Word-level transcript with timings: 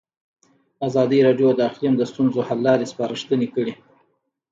ازادي 0.87 1.19
راډیو 1.27 1.49
د 1.55 1.59
اقلیم 1.69 1.93
د 1.97 2.03
ستونزو 2.11 2.39
حل 2.47 2.59
لارې 2.67 2.85
سپارښتنې 2.91 3.47
کړي. 3.55 3.73